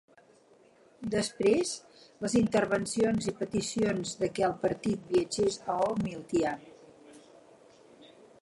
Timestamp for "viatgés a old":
5.13-6.05